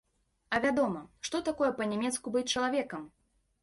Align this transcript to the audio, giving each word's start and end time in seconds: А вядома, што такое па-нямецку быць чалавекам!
А 0.55 0.61
вядома, 0.63 1.03
што 1.29 1.43
такое 1.51 1.71
па-нямецку 1.83 2.27
быць 2.37 2.47
чалавекам! 2.53 3.11